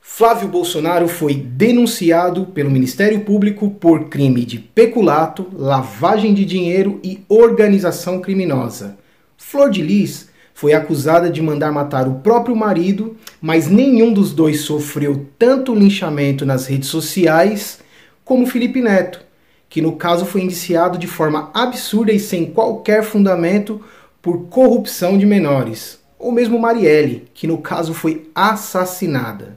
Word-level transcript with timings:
Flávio 0.00 0.48
Bolsonaro 0.48 1.06
foi 1.06 1.34
denunciado 1.34 2.46
pelo 2.46 2.70
Ministério 2.70 3.20
Público 3.20 3.70
por 3.70 4.08
crime 4.08 4.44
de 4.44 4.58
peculato, 4.58 5.46
lavagem 5.52 6.34
de 6.34 6.44
dinheiro 6.44 6.98
e 7.04 7.22
organização 7.28 8.20
criminosa. 8.20 8.98
Flor 9.36 9.70
de 9.70 9.80
Lis 9.80 10.28
foi 10.52 10.72
acusada 10.72 11.30
de 11.30 11.40
mandar 11.40 11.70
matar 11.70 12.08
o 12.08 12.16
próprio 12.16 12.56
marido, 12.56 13.16
mas 13.40 13.68
nenhum 13.68 14.12
dos 14.12 14.32
dois 14.32 14.62
sofreu 14.62 15.24
tanto 15.38 15.72
linchamento 15.72 16.44
nas 16.44 16.66
redes 16.66 16.88
sociais 16.88 17.78
como 18.24 18.44
Felipe 18.44 18.82
Neto, 18.82 19.20
que 19.68 19.80
no 19.80 19.94
caso 19.94 20.26
foi 20.26 20.40
indiciado 20.40 20.98
de 20.98 21.06
forma 21.06 21.50
absurda 21.54 22.10
e 22.10 22.18
sem 22.18 22.46
qualquer 22.46 23.04
fundamento 23.04 23.80
por 24.20 24.48
corrupção 24.48 25.16
de 25.16 25.24
menores, 25.24 26.00
ou 26.18 26.32
mesmo 26.32 26.58
Marielle, 26.58 27.28
que 27.32 27.46
no 27.46 27.58
caso 27.58 27.94
foi 27.94 28.28
assassinada. 28.34 29.56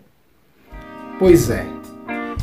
Pois 1.21 1.51
é. 1.51 1.63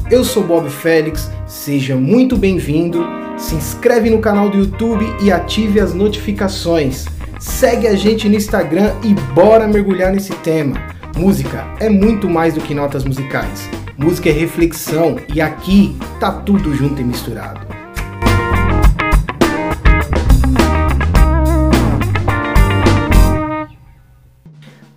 Eu 0.09 0.23
sou 0.23 0.45
Bob 0.45 0.71
Félix, 0.71 1.29
seja 1.48 1.97
muito 1.97 2.37
bem-vindo. 2.37 3.05
Se 3.37 3.57
inscreve 3.57 4.09
no 4.09 4.21
canal 4.21 4.48
do 4.48 4.59
YouTube 4.59 5.05
e 5.21 5.33
ative 5.33 5.80
as 5.80 5.93
notificações. 5.93 7.05
Segue 7.41 7.88
a 7.88 7.97
gente 7.97 8.29
no 8.29 8.37
Instagram 8.37 8.95
e 9.02 9.15
bora 9.35 9.66
mergulhar 9.66 10.12
nesse 10.12 10.33
tema. 10.37 10.77
Música 11.16 11.66
é 11.80 11.88
muito 11.88 12.30
mais 12.30 12.55
do 12.55 12.61
que 12.61 12.73
notas 12.73 13.02
musicais. 13.02 13.69
Música 13.97 14.29
é 14.29 14.33
reflexão 14.33 15.16
e 15.35 15.41
aqui 15.41 15.97
tá 16.21 16.30
tudo 16.30 16.73
junto 16.73 17.01
e 17.01 17.05
misturado. 17.05 17.66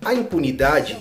A 0.04 0.14
impunidade 0.14 0.98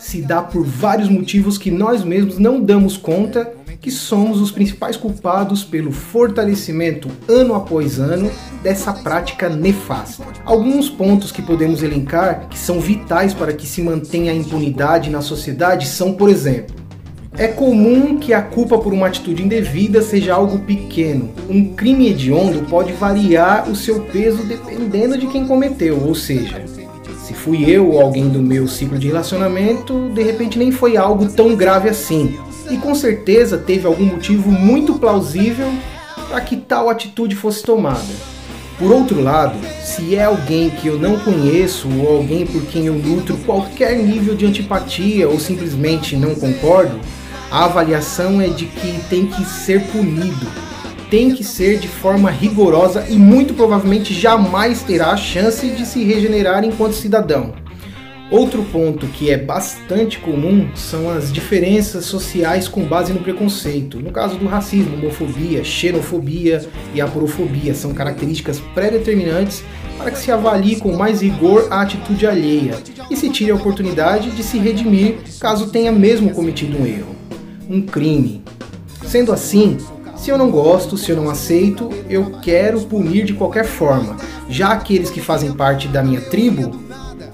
se 0.00 0.22
dá 0.22 0.42
por 0.42 0.64
vários 0.64 1.08
motivos 1.08 1.58
que 1.58 1.70
nós 1.70 2.04
mesmos 2.04 2.38
não 2.38 2.60
damos 2.60 2.96
conta 2.96 3.52
que 3.80 3.90
somos 3.90 4.40
os 4.40 4.50
principais 4.50 4.96
culpados 4.96 5.62
pelo 5.62 5.92
fortalecimento 5.92 7.08
ano 7.28 7.54
após 7.54 7.98
ano 7.98 8.30
dessa 8.62 8.92
prática 8.92 9.48
nefasta. 9.48 10.24
Alguns 10.44 10.90
pontos 10.90 11.30
que 11.30 11.40
podemos 11.40 11.82
elencar 11.82 12.48
que 12.48 12.58
são 12.58 12.80
vitais 12.80 13.32
para 13.32 13.52
que 13.52 13.66
se 13.66 13.80
mantenha 13.80 14.32
a 14.32 14.34
impunidade 14.34 15.10
na 15.10 15.20
sociedade 15.20 15.86
são, 15.86 16.12
por 16.12 16.28
exemplo, 16.28 16.74
é 17.36 17.46
comum 17.46 18.18
que 18.18 18.34
a 18.34 18.42
culpa 18.42 18.76
por 18.78 18.92
uma 18.92 19.06
atitude 19.06 19.44
indevida 19.44 20.02
seja 20.02 20.34
algo 20.34 20.58
pequeno. 20.58 21.30
Um 21.48 21.72
crime 21.72 22.08
hediondo 22.08 22.66
pode 22.68 22.92
variar 22.94 23.70
o 23.70 23.76
seu 23.76 24.00
peso 24.00 24.42
dependendo 24.42 25.16
de 25.16 25.28
quem 25.28 25.46
cometeu, 25.46 26.02
ou 26.04 26.16
seja, 26.16 26.64
se 27.28 27.34
fui 27.34 27.70
eu 27.70 27.90
ou 27.90 28.00
alguém 28.00 28.26
do 28.26 28.40
meu 28.40 28.66
ciclo 28.66 28.98
de 28.98 29.08
relacionamento, 29.08 30.08
de 30.14 30.22
repente 30.22 30.58
nem 30.58 30.72
foi 30.72 30.96
algo 30.96 31.28
tão 31.28 31.54
grave 31.54 31.86
assim. 31.86 32.38
E 32.70 32.78
com 32.78 32.94
certeza 32.94 33.58
teve 33.58 33.86
algum 33.86 34.06
motivo 34.06 34.50
muito 34.50 34.94
plausível 34.94 35.70
para 36.26 36.40
que 36.40 36.56
tal 36.56 36.88
atitude 36.88 37.36
fosse 37.36 37.62
tomada. 37.62 38.00
Por 38.78 38.90
outro 38.90 39.20
lado, 39.20 39.58
se 39.84 40.16
é 40.16 40.24
alguém 40.24 40.70
que 40.70 40.86
eu 40.86 40.98
não 40.98 41.18
conheço 41.18 41.86
ou 42.00 42.16
alguém 42.16 42.46
por 42.46 42.62
quem 42.62 42.86
eu 42.86 42.94
nutro 42.94 43.36
qualquer 43.44 43.98
nível 43.98 44.34
de 44.34 44.46
antipatia 44.46 45.28
ou 45.28 45.38
simplesmente 45.38 46.16
não 46.16 46.34
concordo, 46.34 46.98
a 47.50 47.66
avaliação 47.66 48.40
é 48.40 48.48
de 48.48 48.64
que 48.64 49.00
tem 49.10 49.26
que 49.26 49.44
ser 49.44 49.82
punido. 49.88 50.46
Tem 51.10 51.30
que 51.30 51.42
ser 51.42 51.78
de 51.78 51.88
forma 51.88 52.30
rigorosa 52.30 53.06
e 53.08 53.16
muito 53.16 53.54
provavelmente 53.54 54.12
jamais 54.12 54.82
terá 54.82 55.12
a 55.12 55.16
chance 55.16 55.66
de 55.68 55.86
se 55.86 56.04
regenerar 56.04 56.64
enquanto 56.64 56.92
cidadão. 56.92 57.54
Outro 58.30 58.62
ponto 58.64 59.06
que 59.06 59.30
é 59.30 59.38
bastante 59.38 60.18
comum 60.18 60.68
são 60.74 61.08
as 61.08 61.32
diferenças 61.32 62.04
sociais 62.04 62.68
com 62.68 62.84
base 62.84 63.10
no 63.10 63.20
preconceito. 63.20 63.98
No 63.98 64.10
caso 64.10 64.36
do 64.36 64.46
racismo, 64.46 64.96
homofobia, 64.96 65.64
xenofobia 65.64 66.68
e 66.94 67.00
aporofobia 67.00 67.74
são 67.74 67.94
características 67.94 68.60
pré-determinantes 68.74 69.64
para 69.96 70.10
que 70.10 70.18
se 70.18 70.30
avalie 70.30 70.76
com 70.76 70.94
mais 70.94 71.22
rigor 71.22 71.68
a 71.70 71.80
atitude 71.80 72.26
alheia 72.26 72.74
e 73.10 73.16
se 73.16 73.30
tire 73.30 73.50
a 73.50 73.54
oportunidade 73.54 74.30
de 74.32 74.42
se 74.42 74.58
redimir 74.58 75.16
caso 75.40 75.70
tenha 75.70 75.90
mesmo 75.90 76.30
cometido 76.30 76.76
um 76.76 76.86
erro, 76.86 77.16
um 77.66 77.80
crime. 77.80 78.44
Sendo 79.06 79.32
assim, 79.32 79.78
se 80.18 80.30
eu 80.30 80.36
não 80.36 80.50
gosto, 80.50 80.96
se 80.96 81.10
eu 81.10 81.16
não 81.16 81.30
aceito, 81.30 81.88
eu 82.10 82.32
quero 82.42 82.80
punir 82.82 83.24
de 83.24 83.34
qualquer 83.34 83.64
forma. 83.64 84.16
Já 84.48 84.72
aqueles 84.72 85.10
que 85.10 85.20
fazem 85.20 85.52
parte 85.52 85.88
da 85.88 86.02
minha 86.02 86.20
tribo, 86.20 86.72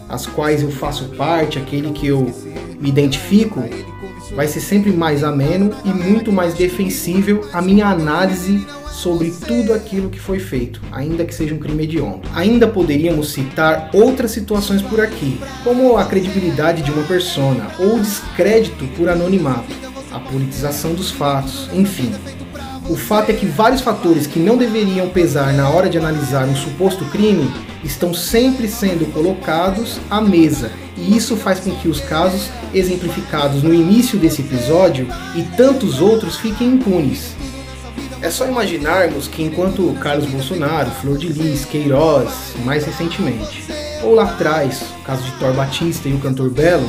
as 0.09 0.27
quais 0.27 0.63
eu 0.63 0.71
faço 0.71 1.07
parte, 1.17 1.59
aquele 1.59 1.91
que 1.93 2.07
eu 2.07 2.31
me 2.79 2.91
identifico, 2.91 3.65
vai 4.35 4.47
ser 4.47 4.61
sempre 4.61 4.93
mais 4.93 5.25
ameno 5.25 5.71
e 5.85 5.89
muito 5.89 6.31
mais 6.31 6.55
defensível 6.55 7.49
a 7.53 7.63
minha 7.63 7.87
análise 7.87 8.65
sobre 8.91 9.31
tudo 9.31 9.73
aquilo 9.73 10.09
que 10.09 10.21
foi 10.21 10.39
feito, 10.39 10.81
ainda 10.93 11.25
que 11.25 11.35
seja 11.35 11.55
um 11.55 11.59
crime 11.59 11.85
hediondo. 11.85 12.23
Ainda 12.35 12.69
poderíamos 12.69 13.33
citar 13.33 13.91
outras 13.93 14.31
situações 14.31 14.83
por 14.83 15.01
aqui, 15.01 15.41
como 15.65 15.97
a 15.97 16.05
credibilidade 16.05 16.83
de 16.83 16.91
uma 16.91 17.03
persona 17.05 17.67
ou 17.79 17.97
o 17.97 18.01
descrédito 18.01 18.87
por 18.97 19.09
anonimato, 19.09 19.75
a 20.13 20.21
politização 20.21 20.95
dos 20.95 21.11
fatos, 21.11 21.69
enfim. 21.73 22.13
O 22.89 22.97
fato 22.97 23.31
é 23.31 23.33
que 23.33 23.47
vários 23.47 23.81
fatores 23.81 24.27
que 24.27 24.39
não 24.39 24.59
deveriam 24.59 25.09
pesar 25.09 25.55
na 25.55 25.71
hora 25.71 25.89
de 25.89 25.97
analisar 25.97 26.47
um 26.47 26.55
suposto 26.55 27.03
crime 27.07 27.51
estão 27.83 28.13
sempre 28.13 28.69
sendo 28.69 29.11
colocados 29.11 29.99
à 30.11 30.21
mesa, 30.21 30.71
e 30.95 31.17
isso 31.17 31.35
faz 31.35 31.61
com 31.61 31.75
que 31.77 31.89
os 31.89 32.01
casos 32.01 32.51
exemplificados 32.75 33.63
no 33.63 33.73
início 33.73 34.19
desse 34.19 34.43
episódio 34.43 35.09
e 35.35 35.43
tantos 35.57 36.03
outros 36.03 36.37
fiquem 36.37 36.75
impunes. 36.75 37.35
É 38.21 38.31
só 38.31 38.47
imaginarmos 38.47 39.29
que 39.29 39.43
enquanto 39.43 39.95
Carlos 40.01 40.27
Bolsonaro, 40.27 40.91
Flor 40.91 41.17
de 41.17 41.29
Lis, 41.29 41.65
Queiroz, 41.65 42.55
mais 42.67 42.85
recentemente, 42.85 43.65
ou 44.03 44.15
lá 44.15 44.25
atrás, 44.25 44.83
o 45.01 45.05
caso 45.05 45.23
de 45.23 45.33
Thor 45.33 45.55
Batista 45.55 46.07
e 46.07 46.13
o 46.13 46.19
cantor 46.19 46.51
Belo, 46.51 46.89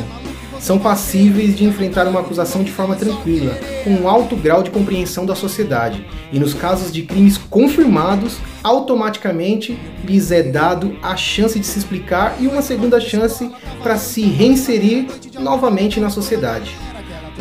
são 0.65 0.79
passíveis 0.79 1.55
de 1.55 1.63
enfrentar 1.63 2.07
uma 2.07 2.21
acusação 2.21 2.63
de 2.63 2.71
forma 2.71 2.95
tranquila, 2.95 3.53
com 3.83 3.91
um 3.91 4.09
alto 4.09 4.35
grau 4.35 4.63
de 4.63 4.71
compreensão 4.71 5.23
da 5.23 5.35
sociedade, 5.35 6.03
e 6.33 6.39
nos 6.39 6.55
casos 6.55 6.91
de 6.91 7.03
crimes 7.03 7.37
confirmados, 7.37 8.37
automaticamente 8.63 9.79
lhes 10.03 10.31
é 10.31 10.41
dado 10.41 10.97
a 11.03 11.15
chance 11.15 11.59
de 11.59 11.67
se 11.67 11.77
explicar 11.77 12.37
e 12.39 12.47
uma 12.47 12.63
segunda 12.63 12.99
chance 12.99 13.47
para 13.83 13.95
se 13.95 14.21
reinserir 14.21 15.05
novamente 15.39 15.99
na 15.99 16.09
sociedade. 16.09 16.75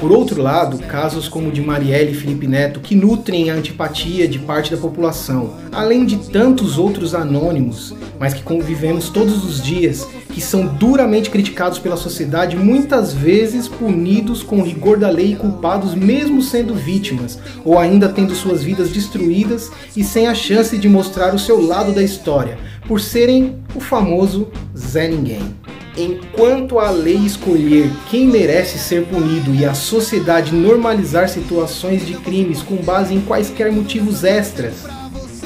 Por 0.05 0.13
outro 0.13 0.43
lado, 0.43 0.77
casos 0.81 1.29
como 1.29 1.49
o 1.49 1.51
de 1.51 1.63
Marielle 1.63 2.13
e 2.13 2.15
Felipe 2.15 2.47
Neto, 2.47 2.79
que 2.79 2.95
nutrem 2.95 3.49
a 3.49 3.55
antipatia 3.55 4.29
de 4.29 4.39
parte 4.39 4.71
da 4.71 4.77
população, 4.77 5.55
além 5.73 6.05
de 6.05 6.31
tantos 6.31 6.77
outros 6.77 7.15
anônimos, 7.15 7.95
mas 8.21 8.35
que 8.35 8.43
convivemos 8.43 9.09
todos 9.09 9.43
os 9.47 9.63
dias, 9.63 10.07
que 10.29 10.43
são 10.43 10.67
duramente 10.67 11.31
criticados 11.31 11.79
pela 11.79 11.97
sociedade, 11.97 12.55
muitas 12.55 13.15
vezes 13.15 13.67
punidos 13.67 14.43
com 14.43 14.61
o 14.61 14.63
rigor 14.63 14.99
da 14.99 15.09
lei 15.09 15.33
e 15.33 15.37
culpados 15.37 15.95
mesmo 15.95 16.43
sendo 16.43 16.75
vítimas, 16.75 17.39
ou 17.65 17.79
ainda 17.79 18.07
tendo 18.07 18.35
suas 18.35 18.63
vidas 18.63 18.91
destruídas 18.91 19.73
e 19.97 20.05
sem 20.05 20.27
a 20.27 20.35
chance 20.35 20.77
de 20.77 20.87
mostrar 20.87 21.35
o 21.35 21.39
seu 21.39 21.67
lado 21.67 21.95
da 21.95 22.03
história, 22.03 22.59
por 22.87 23.01
serem 23.01 23.57
o 23.75 23.81
famoso 23.81 24.49
Zé 24.77 25.09
Ninguém. 25.09 25.64
Enquanto 25.97 26.81
a 26.81 26.91
lei 26.91 27.19
escolher 27.19 27.89
quem 28.11 28.27
merece 28.27 28.79
ser 28.79 29.07
punido 29.07 29.55
e 29.55 29.65
a 29.65 29.75
sociedade 29.75 30.53
normalizar 30.53 31.29
situações 31.29 32.05
de 32.05 32.15
crimes 32.15 32.63
com 32.63 32.77
base 32.77 33.15
em 33.15 33.21
quaisquer 33.21 33.71
motivos 33.71 34.25
extras 34.25 34.85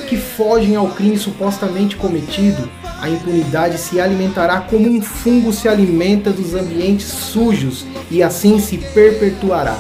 que 0.09 0.17
fogem 0.17 0.75
ao 0.75 0.89
crime 0.89 1.19
supostamente 1.19 1.97
cometido, 1.97 2.67
a 2.99 3.11
impunidade 3.11 3.77
se 3.77 4.01
alimentará 4.01 4.61
como 4.63 4.89
um 4.89 5.03
fungo 5.03 5.53
se 5.53 5.69
alimenta 5.69 6.33
dos 6.33 6.55
ambientes 6.55 7.07
sujos 7.07 7.85
e 8.11 8.23
assim 8.23 8.59
se 8.59 8.79
perpetuará. 8.79 9.79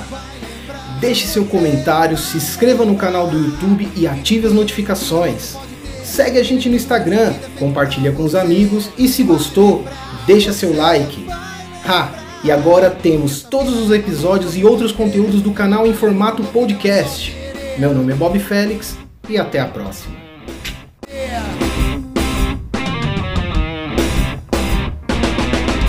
Deixe 1.01 1.27
seu 1.27 1.47
comentário, 1.47 2.19
se 2.19 2.37
inscreva 2.37 2.85
no 2.85 2.97
canal 2.97 3.27
do 3.29 3.39
YouTube 3.39 3.89
e 3.97 4.07
ative 4.07 4.49
as 4.49 4.53
notificações. 4.53 5.57
Segue 6.09 6.39
a 6.39 6.43
gente 6.43 6.69
no 6.69 6.75
Instagram, 6.75 7.35
compartilha 7.59 8.11
com 8.11 8.25
os 8.25 8.35
amigos 8.35 8.89
e 8.97 9.07
se 9.07 9.23
gostou, 9.23 9.85
deixa 10.27 10.53
seu 10.53 10.75
like. 10.75 11.27
Ha! 11.87 12.11
E 12.43 12.51
agora 12.51 12.91
temos 12.91 13.43
todos 13.43 13.77
os 13.77 13.91
episódios 13.91 14.57
e 14.57 14.65
outros 14.65 14.91
conteúdos 14.91 15.43
do 15.43 15.53
canal 15.53 15.87
em 15.87 15.93
formato 15.93 16.43
podcast. 16.45 17.37
Meu 17.79 17.93
nome 17.93 18.13
é 18.13 18.17
Bob 18.17 18.39
Félix 18.39 18.97
e 19.29 19.37
até 19.37 19.61
a 19.61 19.67
próxima. 19.67 20.28